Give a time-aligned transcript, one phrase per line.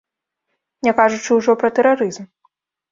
[0.87, 2.25] Не кажучы ўжо пра тэрарызм.